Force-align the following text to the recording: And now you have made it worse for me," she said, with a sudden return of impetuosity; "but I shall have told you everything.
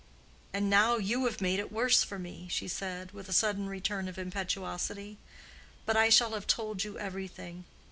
And 0.51 0.67
now 0.67 0.97
you 0.97 1.25
have 1.25 1.41
made 1.41 1.59
it 1.59 1.71
worse 1.71 2.01
for 2.03 2.17
me," 2.17 2.47
she 2.49 2.67
said, 2.67 3.11
with 3.11 3.29
a 3.29 3.33
sudden 3.33 3.67
return 3.67 4.07
of 4.07 4.17
impetuosity; 4.17 5.19
"but 5.85 5.95
I 5.95 6.09
shall 6.09 6.31
have 6.31 6.47
told 6.47 6.83
you 6.83 6.97
everything. 6.97 7.65